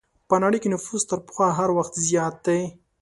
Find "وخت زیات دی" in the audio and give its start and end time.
1.77-2.61